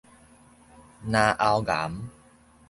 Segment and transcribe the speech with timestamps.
[1.11, 1.91] 嚨喉癌